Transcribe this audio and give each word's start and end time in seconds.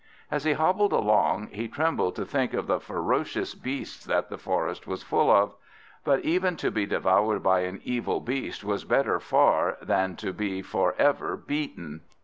As 0.31 0.45
he 0.45 0.53
hobbled 0.53 0.93
along, 0.93 1.49
he 1.51 1.67
trembled 1.67 2.15
to 2.15 2.25
think 2.25 2.55
of 2.55 2.65
the 2.65 2.79
ferocious 2.79 3.53
beasts 3.53 4.03
that 4.05 4.29
the 4.29 4.37
forest 4.39 4.87
was 4.87 5.03
full 5.03 5.29
of; 5.29 5.53
but 6.03 6.25
even 6.25 6.57
to 6.57 6.71
be 6.71 6.87
devoured 6.87 7.41
by 7.43 7.59
an 7.65 7.79
evil 7.83 8.19
beast 8.19 8.63
was 8.63 8.83
better 8.83 9.19
far 9.19 9.77
than 9.79 10.15
to 10.15 10.33
be 10.33 10.63
for 10.63 10.95
ever 10.97 11.37
beaten. 11.37 12.01